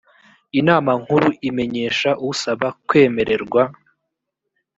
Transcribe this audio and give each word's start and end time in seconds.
inama 0.59 0.91
nkuru 1.01 1.27
imenyesha 1.49 2.09
usaba 2.29 2.67
kwemererwa 2.87 3.63